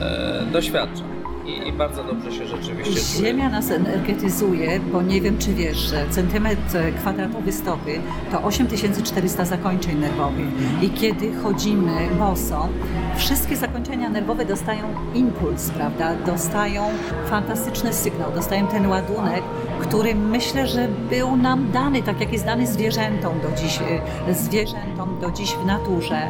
e, 0.01 0.43
doświadczam. 0.53 1.12
I, 1.53 1.69
I 1.69 1.73
bardzo 1.73 2.05
dobrze 2.05 2.33
się 2.33 2.47
rzeczywiście 2.47 3.17
czuję. 3.17 3.29
Ziemia 3.29 3.49
nas 3.49 3.71
energetyzuje, 3.71 4.81
bo 4.81 5.03
nie 5.03 5.21
wiem, 5.21 5.39
czy 5.39 5.55
wiesz, 5.55 5.77
że 5.77 6.07
centymetr 6.11 6.79
kwadratowy 6.99 7.53
stopy 7.53 8.01
to 8.31 8.43
8400 8.43 9.45
zakończeń 9.45 9.99
nerwowych. 9.99 10.47
I 10.83 10.91
kiedy 10.91 11.35
chodzimy 11.35 12.09
boso, 12.19 12.69
wszystkie 13.17 13.57
zakończenia 13.57 14.09
nerwowe 14.09 14.45
dostają 14.45 14.85
impuls, 15.15 15.71
prawda? 15.71 16.15
Dostają 16.27 16.83
fantastyczny 17.27 17.93
sygnał, 17.93 18.33
dostają 18.33 18.67
ten 18.67 18.87
ładunek, 18.87 19.43
który 19.81 20.15
myślę, 20.15 20.67
że 20.67 20.89
był 21.11 21.37
nam 21.37 21.71
dany, 21.73 22.03
tak 22.03 22.21
jak 22.21 22.33
jest 22.33 22.45
dany 22.45 22.67
zwierzętom 22.67 23.41
do 23.41 23.63
dziś, 23.63 23.81
y, 24.29 24.35
zwierzętom 24.35 25.21
do 25.21 25.31
dziś 25.31 25.55
w 25.55 25.67
naturze. 25.67 26.29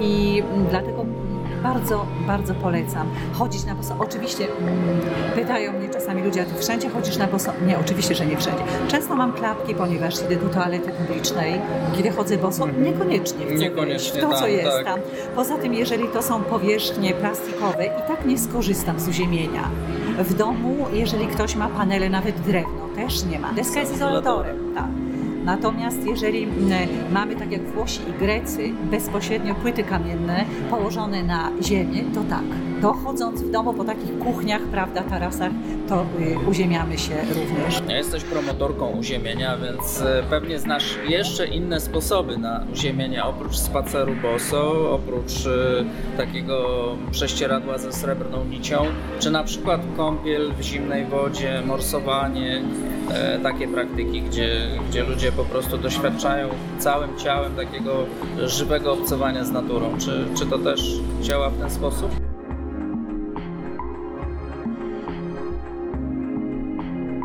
I 0.00 0.42
dlatego 0.70 1.04
bardzo, 1.62 2.06
bardzo 2.26 2.54
polecam 2.54 3.06
chodzić 3.32 3.64
na 3.64 3.74
boso. 3.74 3.96
Oczywiście 3.98 4.44
mm, 4.44 5.00
pytają 5.34 5.72
mnie 5.72 5.88
czasami 5.88 6.22
ludzie, 6.22 6.42
a 6.42 6.44
ty 6.44 6.62
wszędzie 6.62 6.88
chodzisz 6.90 7.16
na 7.16 7.26
boso? 7.26 7.52
Nie, 7.66 7.78
oczywiście, 7.78 8.14
że 8.14 8.26
nie 8.26 8.36
wszędzie. 8.36 8.62
Często 8.88 9.16
mam 9.16 9.32
klapki, 9.32 9.74
ponieważ 9.74 10.14
idę 10.22 10.36
do 10.36 10.48
toalety 10.48 10.90
publicznej. 10.92 11.60
Kiedy 11.96 12.10
chodzę 12.10 12.38
boso, 12.38 12.66
niekoniecznie 12.66 13.46
chcę 13.46 13.54
Niekoniecznie 13.54 14.20
to, 14.20 14.30
co 14.30 14.40
tam, 14.40 14.50
jest 14.50 14.70
tak. 14.70 14.84
tam. 14.84 15.00
Poza 15.34 15.58
tym, 15.58 15.74
jeżeli 15.74 16.08
to 16.08 16.22
są 16.22 16.42
powierzchnie 16.42 17.14
plastikowe, 17.14 17.86
i 17.86 18.08
tak 18.08 18.26
nie 18.26 18.38
skorzystam 18.38 19.00
z 19.00 19.08
uziemienia. 19.08 19.68
W 20.18 20.34
domu, 20.34 20.86
jeżeli 20.92 21.26
ktoś 21.26 21.56
ma 21.56 21.68
panele, 21.68 22.10
nawet 22.10 22.40
drewno, 22.40 22.88
też 22.96 23.24
nie 23.24 23.38
ma. 23.38 23.52
Deska 23.52 23.80
jest 23.80 23.94
izolatorem, 23.94 24.74
tak. 24.74 24.84
Natomiast 25.44 26.06
jeżeli 26.06 26.42
mm, 26.42 26.88
mamy, 27.12 27.36
tak 27.36 27.52
jak 27.52 27.62
Włosi 27.62 28.00
i 28.10 28.18
Grecy, 28.18 28.72
bezpośrednio 28.90 29.54
płyty 29.54 29.84
kamienne 29.84 30.44
położone 30.70 31.22
na 31.22 31.50
ziemię, 31.62 32.04
to 32.14 32.22
tak. 32.30 32.44
To 32.82 32.92
chodząc 32.92 33.42
w 33.42 33.50
domu 33.50 33.74
po 33.74 33.84
takich 33.84 34.18
kuchniach, 34.18 34.62
prawda, 34.62 35.02
tarasach, 35.02 35.52
to 35.88 36.06
y, 36.20 36.48
uziemiamy 36.50 36.98
się 36.98 37.14
również. 37.28 37.82
Jesteś 37.88 38.24
promotorką 38.24 38.88
uziemienia, 38.90 39.56
więc 39.56 40.02
e, 40.02 40.22
pewnie 40.30 40.58
znasz 40.58 40.98
jeszcze 41.08 41.46
inne 41.46 41.80
sposoby 41.80 42.38
na 42.38 42.64
uziemienie, 42.72 43.24
oprócz 43.24 43.56
spaceru 43.56 44.12
boso, 44.22 44.92
oprócz 44.92 45.46
e, 45.46 46.16
takiego 46.16 46.88
prześcieradła 47.10 47.78
ze 47.78 47.92
srebrną 47.92 48.44
nicią, 48.44 48.84
czy 49.18 49.30
na 49.30 49.44
przykład 49.44 49.80
kąpiel 49.96 50.52
w 50.58 50.62
zimnej 50.62 51.04
wodzie, 51.04 51.62
morsowanie, 51.66 52.62
takie 53.42 53.68
praktyki, 53.68 54.22
gdzie, 54.22 54.68
gdzie 54.88 55.02
ludzie 55.04 55.32
po 55.32 55.44
prostu 55.44 55.78
doświadczają 55.78 56.48
całym 56.78 57.18
ciałem 57.18 57.54
takiego 57.54 58.06
żywego 58.46 58.92
obcowania 58.92 59.44
z 59.44 59.50
naturą. 59.50 59.98
Czy, 59.98 60.24
czy 60.38 60.46
to 60.46 60.58
też 60.58 61.00
działa 61.22 61.50
w 61.50 61.58
ten 61.58 61.70
sposób? 61.70 62.10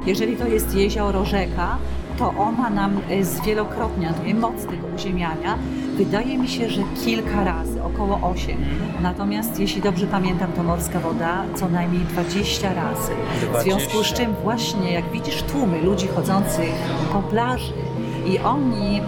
Jeżeli 0.06 0.38
to 0.38 0.48
jest 0.48 0.76
jezioro, 0.76 1.26
rzeka, 1.26 1.78
to 2.18 2.34
ona 2.38 2.70
nam 2.70 3.02
y, 3.12 3.26
zwielokrotnia 3.26 4.14
moc 4.36 4.66
tego 4.66 4.88
uziemiania. 4.96 5.58
Wydaje 5.98 6.38
mi 6.38 6.48
się, 6.48 6.70
że 6.70 6.82
kilka 7.06 7.44
razy, 7.44 7.84
około 7.84 8.20
8. 8.22 8.58
Natomiast 9.02 9.60
jeśli 9.60 9.82
dobrze 9.82 10.08
pamiętam, 10.08 10.52
to 10.52 10.64
morska 10.64 11.00
woda 11.00 11.44
co 11.56 11.70
najmniej 11.70 12.02
20 12.02 12.74
razy. 12.74 13.12
W 13.60 13.64
związku 13.64 13.90
z 13.90 13.94
20. 13.94 14.16
czym 14.16 14.34
właśnie 14.44 14.94
jak 14.94 15.12
widzisz 15.12 15.44
tłumy 15.44 15.82
ludzi 15.82 16.08
chodzących 16.08 16.74
po 17.14 17.20
plaży 17.22 17.74
i 18.26 18.40
oni 18.40 19.02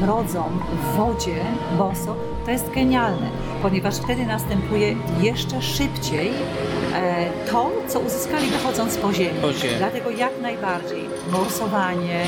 brodzą 0.00 0.44
w 0.72 0.96
wodzie 0.96 1.36
boso, 1.78 2.16
to 2.44 2.50
jest 2.50 2.70
genialne, 2.70 3.30
ponieważ 3.62 3.96
wtedy 3.96 4.26
następuje 4.26 4.96
jeszcze 5.20 5.62
szybciej 5.62 6.30
e, 6.94 7.26
to, 7.50 7.70
co 7.88 8.00
uzyskali 8.00 8.50
wychodząc 8.50 8.96
po 8.96 9.12
ziemi. 9.12 9.40
Po 9.42 9.52
ziemi. 9.52 9.74
Dlatego 9.78 10.10
jak 10.10 10.32
najbardziej 10.42 11.03
morsowanie, 11.38 12.26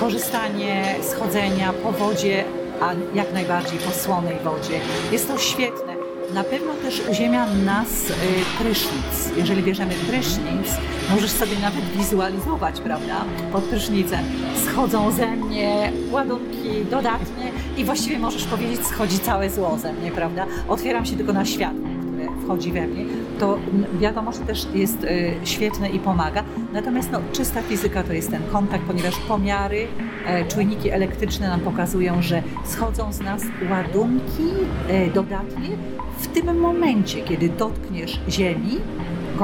korzystanie 0.00 0.94
z 1.10 1.14
chodzenia 1.14 1.72
po 1.72 1.92
wodzie, 1.92 2.44
a 2.80 2.92
jak 3.14 3.32
najbardziej 3.32 3.78
po 3.78 3.90
słonej 3.90 4.36
wodzie. 4.44 4.80
Jest 5.12 5.28
to 5.28 5.38
świetne. 5.38 5.92
Na 6.34 6.44
pewno 6.44 6.74
też 6.74 7.02
uziemia 7.10 7.46
nas 7.46 8.10
y, 8.10 8.14
prysznic. 8.58 9.36
Jeżeli 9.36 9.62
bierzemy 9.62 9.94
prysznic, 10.08 10.68
możesz 11.14 11.30
sobie 11.30 11.58
nawet 11.62 11.84
wizualizować, 11.84 12.80
prawda, 12.80 13.24
pod 13.52 13.64
prysznicem. 13.64 14.20
Schodzą 14.66 15.10
ze 15.10 15.26
mnie 15.26 15.92
ładunki 16.10 16.84
dodatnie 16.90 17.52
i 17.76 17.84
właściwie 17.84 18.18
możesz 18.18 18.44
powiedzieć, 18.44 18.86
schodzi 18.86 19.18
całe 19.18 19.50
zło 19.50 19.78
ze 19.78 19.92
mnie, 19.92 20.10
prawda. 20.10 20.46
Otwieram 20.68 21.06
się 21.06 21.16
tylko 21.16 21.32
na 21.32 21.44
światło, 21.44 21.88
które 22.06 22.42
wchodzi 22.44 22.72
we 22.72 22.86
mnie. 22.86 23.04
To 23.42 23.58
wiadomo, 24.00 24.32
że 24.32 24.38
też 24.38 24.66
jest 24.74 25.04
y, 25.04 25.34
świetne 25.44 25.90
i 25.90 25.98
pomaga. 25.98 26.44
Natomiast 26.72 27.10
no, 27.12 27.20
czysta 27.32 27.62
fizyka 27.62 28.02
to 28.02 28.12
jest 28.12 28.30
ten 28.30 28.42
kontakt, 28.52 28.84
ponieważ 28.84 29.18
pomiary, 29.18 29.86
e, 30.26 30.44
czujniki 30.44 30.90
elektryczne 30.90 31.48
nam 31.48 31.60
pokazują, 31.60 32.22
że 32.22 32.42
schodzą 32.64 33.12
z 33.12 33.20
nas 33.20 33.42
ładunki 33.70 34.48
e, 34.88 35.10
dodatnie 35.10 35.68
w 36.18 36.26
tym 36.26 36.60
momencie, 36.60 37.20
kiedy 37.20 37.48
dotkniesz 37.48 38.20
ziemi 38.28 38.78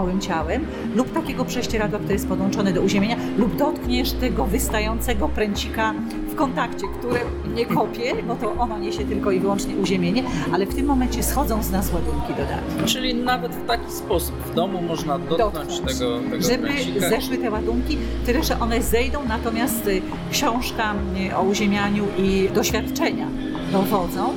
gołym 0.00 0.20
ciałem 0.20 0.66
lub 0.94 1.12
takiego 1.12 1.44
prześcieradła, 1.44 1.98
które 1.98 2.14
jest 2.14 2.28
podłączone 2.28 2.72
do 2.72 2.80
uziemienia 2.80 3.16
lub 3.38 3.56
dotkniesz 3.56 4.12
tego 4.12 4.44
wystającego 4.46 5.28
pręcika 5.28 5.94
w 6.30 6.34
kontakcie, 6.34 6.86
które 6.98 7.20
nie 7.54 7.66
kopie, 7.66 8.14
bo 8.28 8.34
to 8.36 8.52
ono 8.52 8.78
niesie 8.78 9.04
tylko 9.04 9.30
i 9.30 9.40
wyłącznie 9.40 9.76
uziemienie, 9.76 10.22
ale 10.52 10.66
w 10.66 10.74
tym 10.74 10.86
momencie 10.86 11.22
schodzą 11.22 11.62
z 11.62 11.70
nas 11.70 11.92
ładunki 11.92 12.28
dodatnie. 12.28 12.84
Czyli 12.86 13.14
nawet 13.14 13.52
w 13.54 13.66
taki 13.66 13.92
sposób 13.92 14.34
w 14.36 14.54
domu 14.54 14.82
można 14.82 15.18
dotknąć, 15.18 15.54
Dotknąć. 15.80 15.98
tego, 15.98 16.20
tego 16.30 16.42
Żeby 16.42 16.68
pręcika. 16.68 17.08
zeszły 17.08 17.36
te 17.38 17.50
ładunki, 17.50 17.98
tyle 18.26 18.44
że 18.44 18.60
one 18.60 18.82
zejdą, 18.82 19.18
natomiast 19.28 19.86
y, 19.86 20.02
książka 20.30 20.94
y, 21.30 21.36
o 21.36 21.42
uziemianiu 21.42 22.04
i 22.18 22.48
doświadczenia 22.54 23.26
dowodzą, 23.72 24.28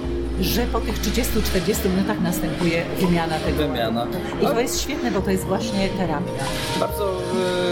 że 0.42 0.62
po 0.62 0.80
tych 0.80 1.00
30-40 1.00 1.90
minutach 1.90 2.22
następuje 2.22 2.86
wymiana 3.00 3.40
tego. 3.40 3.58
Wymiana. 3.58 4.08
I 4.42 4.46
to 4.46 4.60
jest 4.60 4.82
świetne, 4.82 5.12
bo 5.12 5.22
to 5.22 5.32
jest 5.32 5.44
właśnie 5.44 5.90
terapia. 5.90 6.44
Bardzo 6.80 7.22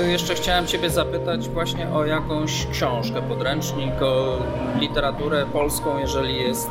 y, 0.04 0.12
jeszcze 0.12 0.36
chciałem 0.36 0.68
Ciebie 0.68 0.90
zapytać 0.90 1.50
właśnie 1.50 1.90
o 1.90 2.06
jakąś 2.06 2.68
książkę, 2.72 3.22
podręcznik, 3.22 4.02
o 4.02 4.38
literaturę 4.80 5.46
polską, 5.54 5.98
jeżeli 6.00 6.36
jest 6.38 6.70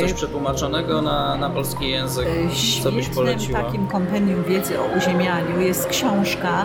coś 0.00 0.10
E, 0.10 0.14
przetłumaczonego 0.14 1.02
na, 1.02 1.36
na 1.36 1.50
polski 1.50 1.88
język. 1.90 2.26
Y, 2.26 2.82
Co 2.82 2.92
byś 2.92 3.08
poleciła? 3.08 3.62
takim 3.62 3.86
kompendium 3.86 4.44
wiedzy 4.44 4.80
o 4.80 4.84
uziemianiu 4.98 5.60
jest 5.60 5.86
książka 5.88 6.64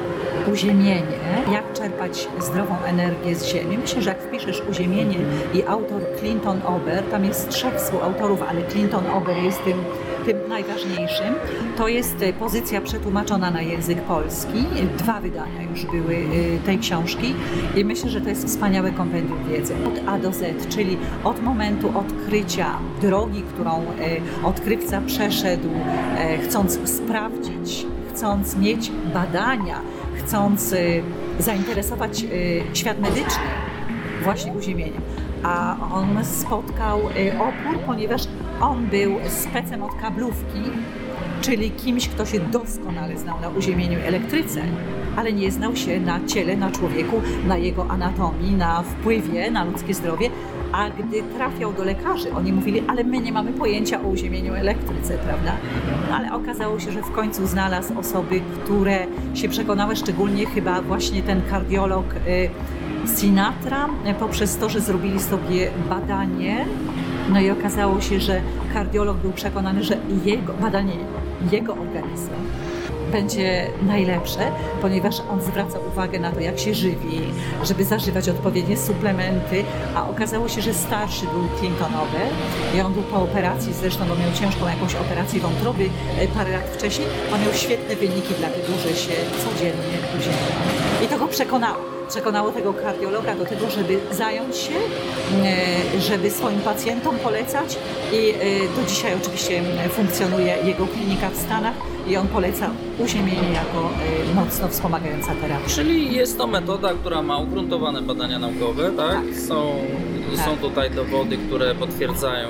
Uziemienie. 0.54 1.18
Jak 1.52 1.74
czerpać 1.74 2.28
zdrową 2.40 2.76
energię 2.86 3.36
z 3.36 3.46
ziemi. 3.46 3.78
Myślę, 3.78 4.02
że 4.02 4.10
jak 4.10 4.22
wpiszesz 4.22 4.62
uziemienie 4.70 5.18
i 5.54 5.64
autor 5.64 6.02
Clinton 6.20 6.62
Ober, 6.66 7.04
tam 7.12 7.26
jest 7.26 7.50
trzech 7.50 7.76
współautorów, 7.76 8.42
ale 8.50 8.62
Clinton 8.64 9.04
Ober 9.08 9.38
jest 9.38 9.64
tym, 9.64 9.84
tym 10.28 10.50
najważniejszym. 10.50 11.34
To 11.78 11.88
jest 11.88 12.22
y, 12.22 12.34
pozycja 12.34 12.82
przetłumaczona 12.82 13.52
na 13.52 13.62
język 13.62 14.02
polski. 14.02 14.66
Dwa 14.98 15.22
wydania 15.22 15.62
już 15.72 15.86
były 15.86 16.14
y, 16.14 16.60
tej 16.66 16.80
książki 16.80 17.36
i 17.76 17.86
myślę, 17.86 18.10
że 18.10 18.22
to 18.22 18.30
jest 18.30 18.46
wspaniałe 18.48 18.92
kompendium 18.92 19.50
wiedzy. 19.50 19.74
Od 19.88 20.08
A 20.08 20.20
do 20.20 20.34
Z, 20.34 20.68
czyli 20.68 20.98
od 21.24 21.44
momentu 21.44 22.00
odkrycia 22.00 22.80
drogi, 23.02 23.42
którą 23.42 23.82
y, 23.82 23.86
odkrywca 24.44 25.02
przeszedł, 25.02 25.70
e, 26.18 26.38
chcąc 26.38 26.90
sprawdzić, 26.90 27.86
chcąc 28.14 28.58
mieć 28.58 28.92
badania, 29.14 29.82
chcąc 30.16 30.76
zainteresować 31.40 32.26
świat 32.74 33.00
medyczny 33.00 33.44
właśnie 34.24 34.54
uziemieniem. 34.54 35.02
A 35.44 35.78
on 35.94 36.26
spotkał 36.26 37.00
opór, 37.40 37.80
ponieważ 37.86 38.22
on 38.62 38.86
był 38.86 39.16
specem 39.30 39.84
od 39.84 39.94
kablówki, 40.02 40.62
czyli 41.42 41.72
kimś, 41.72 42.08
kto 42.10 42.26
się 42.26 42.40
doskonale 42.40 43.18
znał 43.18 43.40
na 43.42 43.50
uziemieniu 43.50 44.00
elektryce, 44.00 44.62
ale 45.16 45.34
nie 45.34 45.52
znał 45.52 45.76
się 45.76 46.00
na 46.00 46.26
ciele, 46.26 46.58
na 46.58 46.72
człowieku, 46.72 47.22
na 47.48 47.58
jego 47.58 47.88
anatomii, 47.90 48.56
na 48.56 48.82
wpływie 48.82 49.52
na 49.52 49.64
ludzkie 49.64 49.94
zdrowie. 49.94 50.30
A 50.72 50.90
gdy 50.90 51.24
trafiał 51.38 51.74
do 51.74 51.84
lekarzy, 51.84 52.34
oni 52.34 52.54
mówili, 52.54 52.84
ale 52.88 53.04
my 53.04 53.20
nie 53.20 53.32
mamy 53.32 53.54
pojęcia 53.54 54.02
o 54.02 54.08
uziemieniu 54.08 54.54
elektryce, 54.54 55.18
prawda? 55.18 55.58
Ale 56.12 56.34
okazało 56.34 56.80
się, 56.80 56.92
że 56.92 57.02
w 57.02 57.12
końcu 57.12 57.48
znalazł 57.48 58.00
osoby, 58.00 58.42
które 58.64 59.08
się 59.34 59.50
przekonały, 59.50 59.96
szczególnie 59.96 60.46
chyba 60.46 60.82
właśnie 60.82 61.24
ten 61.24 61.42
kardiolog 61.50 62.06
y, 62.16 62.50
Sinatra, 63.16 63.90
poprzez 64.20 64.58
to, 64.58 64.70
że 64.70 64.82
zrobili 64.82 65.20
sobie 65.20 65.72
badanie. 65.90 66.66
No 67.30 67.40
i 67.40 67.52
okazało 67.52 68.02
się, 68.02 68.20
że 68.20 68.42
kardiolog 68.74 69.18
był 69.18 69.32
przekonany, 69.32 69.84
że 69.84 69.98
jego 70.26 70.54
badanie 70.54 70.94
jego 71.52 71.74
organizmu 71.74 72.38
będzie 73.12 73.68
najlepsze, 73.82 74.52
ponieważ 74.82 75.16
on 75.32 75.42
zwraca 75.42 75.80
uwagę 75.80 76.20
na 76.20 76.32
to, 76.32 76.40
jak 76.40 76.60
się 76.60 76.74
żywi, 76.74 77.22
żeby 77.64 77.86
zażywać 77.86 78.30
odpowiednie 78.30 78.78
suplementy, 78.78 79.64
a 79.96 80.10
okazało 80.10 80.50
się, 80.50 80.62
że 80.62 80.74
starszy 80.74 81.26
był 81.26 81.60
Clintonowy 81.60 82.20
i 82.76 82.82
on 82.82 82.94
był 82.94 83.04
po 83.04 83.22
operacji, 83.22 83.74
zresztą 83.74 84.06
bo 84.08 84.16
miał 84.16 84.32
ciężką 84.40 84.68
jakąś 84.68 84.96
operację 84.96 85.40
wątroby 85.40 85.90
e, 86.20 86.28
parę 86.28 86.52
lat 86.52 86.70
wcześniej, 86.70 87.08
on 87.34 87.42
miał 87.42 87.54
świetne 87.54 87.96
wyniki, 87.96 88.34
dlatego 88.40 88.68
że 88.84 88.96
się 88.96 89.14
codziennie 89.44 89.98
uziemiał. 90.20 91.06
I 91.06 91.08
to 91.08 91.18
go 91.18 91.28
przekonało. 91.28 91.97
Przekonało 92.10 92.52
tego 92.52 92.74
kardiologa 92.74 93.36
do 93.36 93.46
tego, 93.46 93.70
żeby 93.70 94.00
zająć 94.12 94.56
się, 94.58 94.74
e, 95.96 96.02
żeby 96.02 96.32
swoim 96.32 96.60
pacjentom 96.60 97.16
polecać 97.20 97.78
i 98.14 98.30
e, 98.30 98.82
do 98.82 98.88
dzisiaj 98.90 99.12
oczywiście 99.22 99.62
funkcjonuje 99.90 100.58
jego 100.66 100.88
klinika 100.88 101.30
w 101.30 101.38
Stanach 101.38 101.74
i 102.08 102.18
on 102.18 102.28
poleca 102.28 102.70
uziemienie 103.00 103.52
jako 103.54 103.90
e, 104.32 104.36
mocno 104.36 104.68
wspomagająca 104.68 105.36
terapia. 105.36 105.70
Czyli 105.70 106.14
jest 106.16 106.38
to 106.38 106.48
metoda, 106.48 106.90
która 106.94 107.22
ma 107.22 107.38
ugruntowane 107.38 108.02
badania 108.02 108.40
naukowe, 108.40 108.92
tak? 108.98 109.14
Tak. 109.14 109.40
Są, 109.48 109.76
Tak. 110.36 110.46
są 110.46 110.58
tutaj 110.58 110.92
dowody, 110.92 111.38
które 111.38 111.76
potwierdzają 111.76 112.48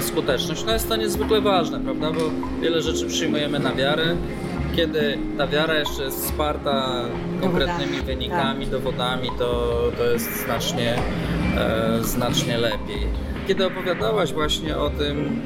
skuteczność. 0.00 0.64
No 0.64 0.72
jest 0.72 0.88
to 0.88 0.96
niezwykle 0.96 1.40
ważne, 1.40 1.80
prawda? 1.80 2.10
Bo 2.10 2.20
wiele 2.60 2.82
rzeczy 2.82 3.06
przyjmujemy 3.06 3.58
na 3.58 3.74
wiarę. 3.74 4.16
Kiedy 4.78 5.18
ta 5.38 5.46
wiara 5.46 5.74
jeszcze 5.74 6.02
jest 6.02 6.24
wsparta 6.24 7.04
konkretnymi 7.40 7.96
Dowodami, 7.96 8.06
wynikami, 8.06 8.66
dowodami, 8.66 9.28
to, 9.38 9.82
to 9.98 10.04
jest 10.04 10.44
znacznie, 10.44 10.96
e, 11.56 11.98
znacznie 12.04 12.58
lepiej. 12.58 13.06
Kiedy 13.48 13.66
opowiadałaś 13.66 14.32
właśnie 14.32 14.76
o 14.76 14.90
tym, 14.90 15.40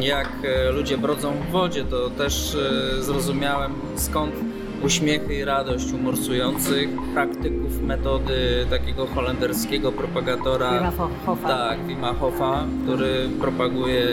jak 0.00 0.28
e, 0.44 0.70
ludzie 0.70 0.98
brodzą 0.98 1.32
w 1.32 1.50
wodzie, 1.50 1.84
to 1.84 2.10
też 2.10 2.54
e, 2.54 3.02
zrozumiałem 3.02 3.74
skąd 3.96 4.34
uśmiechy 4.82 5.34
i 5.34 5.44
radość 5.44 5.92
u 5.92 5.98
morsujących 5.98 6.88
praktyków 7.14 7.82
metody 7.82 8.66
takiego 8.70 9.06
holenderskiego 9.06 9.92
propagatora. 9.92 10.70
Wima 10.72 10.90
Hofa. 11.26 11.48
Tak, 11.48 11.86
Wima 11.86 12.12
Hofa, 12.14 12.64
który 12.84 13.28
propaguje 13.40 14.04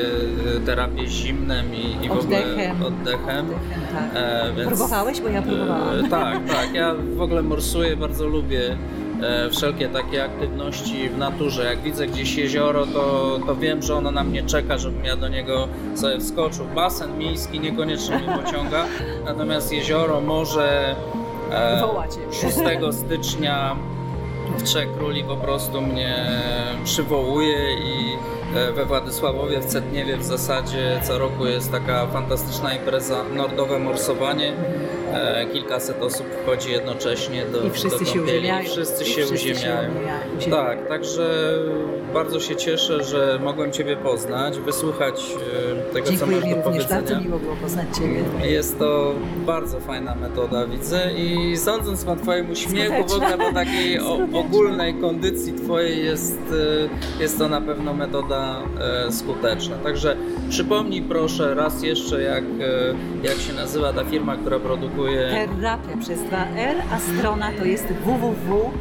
e, 0.57 0.59
terapię 0.65 1.07
zimnem 1.07 1.65
i, 1.75 2.05
i 2.05 2.09
w 2.09 2.11
ogóle 2.11 2.37
Oddechem. 2.43 2.83
oddechem. 2.83 3.45
tak. 3.93 4.09
E, 4.15 4.53
więc, 4.57 4.67
Próbowałeś? 4.67 5.21
Bo 5.21 5.27
ja 5.27 5.41
próbowałam. 5.41 6.05
E, 6.05 6.09
tak, 6.09 6.39
tak. 6.47 6.73
Ja 6.73 6.95
w 7.15 7.21
ogóle 7.21 7.41
morsuję, 7.41 7.95
bardzo 7.97 8.27
lubię 8.27 8.77
wszelkie 9.51 9.89
takie 9.89 10.23
aktywności 10.23 11.09
w 11.09 11.17
naturze. 11.17 11.63
Jak 11.63 11.81
widzę 11.81 12.07
gdzieś 12.07 12.35
jezioro, 12.35 12.85
to, 12.85 13.39
to 13.45 13.55
wiem, 13.55 13.81
że 13.81 13.95
ono 13.95 14.11
na 14.11 14.23
mnie 14.23 14.43
czeka, 14.43 14.77
żebym 14.77 15.05
ja 15.05 15.15
do 15.15 15.27
niego 15.27 15.67
sobie 15.95 16.19
wskoczył. 16.19 16.65
Basen 16.75 17.17
miejski 17.17 17.59
niekoniecznie 17.59 18.17
mnie 18.17 18.37
pociąga, 18.43 18.85
natomiast 19.25 19.71
jezioro, 19.71 20.21
morze 20.21 20.95
e, 21.51 21.79
Woła 21.81 22.07
cię. 22.07 22.19
6 22.41 22.57
stycznia 22.91 23.75
w 24.57 24.63
Trzech 24.63 24.97
Króli 24.97 25.23
po 25.23 25.35
prostu 25.35 25.81
mnie 25.81 26.41
przywołuje 26.83 27.73
i 27.73 28.13
e, 28.13 28.42
we 28.53 28.85
Władysławowie 28.85 29.59
w 29.59 29.65
Cetniewie 29.65 30.17
w 30.17 30.23
zasadzie 30.23 30.99
co 31.03 31.17
roku 31.17 31.45
jest 31.45 31.71
taka 31.71 32.07
fantastyczna 32.07 32.73
impreza 32.75 33.23
Nordowe 33.35 33.79
Morsowanie. 33.79 34.53
E, 35.13 35.45
Kilkaset 35.53 36.01
osób 36.01 36.25
wchodzi 36.43 36.71
jednocześnie 36.71 37.45
do 37.45 37.63
I 37.67 37.69
wszyscy 37.69 38.05
do 38.05 38.11
się 38.11 38.21
uziemiają. 38.21 38.63
Wszyscy 38.63 39.05
się 39.05 39.11
wszyscy 39.11 39.37
się 39.37 39.53
uziemiają. 39.53 39.89
uziemiają. 39.91 40.65
Tak, 40.65 40.87
także 40.87 41.53
bardzo 42.13 42.39
się 42.39 42.55
cieszę, 42.55 43.03
że 43.03 43.39
mogłem 43.43 43.71
Ciebie 43.71 43.95
poznać, 43.95 44.59
wysłuchać 44.59 45.21
e, 45.89 45.93
tego, 45.93 46.05
co 46.05 46.11
Dziękuję 46.11 46.37
masz 46.37 46.45
mi 46.45 46.55
do 46.55 46.63
również, 46.63 46.87
bardzo 46.87 46.95
powiedzenia. 46.95 47.27
miło 47.27 47.39
było 47.39 47.55
poznać 47.55 47.87
Ciebie. 47.97 48.23
Jest 48.51 48.79
to 48.79 49.13
bardzo 49.45 49.79
fajna 49.79 50.15
metoda, 50.15 50.65
widzę 50.65 51.11
i 51.13 51.57
sądząc 51.57 52.05
po 52.05 52.15
Twoim 52.15 52.51
uśmiechu, 52.51 53.07
w 53.07 53.13
ogóle 53.13 53.37
po 53.37 53.53
takiej 53.53 53.99
o, 53.99 54.19
ogólnej 54.33 54.93
kondycji 54.93 55.53
Twojej 55.53 56.05
jest, 56.05 56.39
e, 57.19 57.23
jest 57.23 57.37
to 57.37 57.49
na 57.49 57.61
pewno 57.61 57.93
metoda 57.93 58.42
e, 59.07 59.11
skuteczna. 59.11 59.75
Także 59.77 60.15
przypomnij 60.49 61.01
proszę 61.01 61.55
raz 61.55 61.83
jeszcze, 61.83 62.21
jak, 62.21 62.43
e, 62.43 63.27
jak 63.27 63.37
się 63.37 63.53
nazywa 63.53 63.93
ta 63.93 64.03
firma, 64.03 64.35
która 64.35 64.59
produkuje... 64.59 65.29
Terapia 65.29 65.97
przez 65.99 66.19
2L, 66.19 66.75
a 66.91 66.99
strona 66.99 67.51
to 67.59 67.65
jest 67.65 67.87
www 67.87 68.71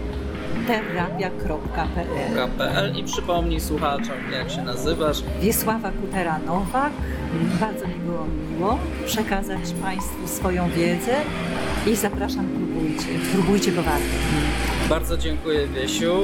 terapia.pl. 0.66 2.48
.pl 2.58 2.96
i 2.96 3.04
przypomnij 3.04 3.60
słuchaczom, 3.60 4.16
jak 4.32 4.50
się 4.50 4.62
nazywasz. 4.62 5.22
Wiesława 5.40 5.90
Kutera-Nowak. 5.90 6.92
Bardzo 7.60 7.88
mi 7.88 7.94
było 7.94 8.26
miło 8.62 8.78
przekazać 9.06 9.72
Państwu 9.82 10.28
swoją 10.28 10.70
wiedzę 10.70 11.12
i 11.86 11.96
zapraszam, 11.96 12.46
próbujcie. 12.46 13.06
Próbujcie, 13.32 13.72
bo 13.72 13.82
warto. 13.82 14.06
Bardzo 14.92 15.16
dziękuję 15.16 15.66
Wiesiu. 15.66 16.14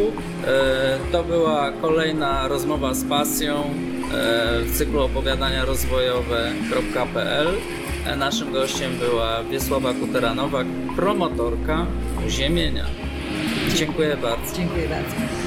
E, 0.46 0.98
To 1.12 1.24
była 1.24 1.72
kolejna 1.72 2.48
rozmowa 2.48 2.94
z 2.94 3.04
pasją 3.04 3.54
e, 3.56 3.64
w 4.64 4.78
cyklu 4.78 5.00
opowiadania 5.00 5.64
rozwojowe.pl. 5.64 7.48
E, 8.06 8.16
Naszym 8.16 8.52
gościem 8.52 8.92
była 8.98 9.42
Wiesława 9.44 9.92
Kutera-Nowak, 9.92 10.66
promotorka 10.96 11.86
uziemienia. 12.26 12.84
Dziękuję 13.74 14.16
bardzo. 14.16 14.56
Dziękuję 14.56 14.88
bardzo. 14.88 15.37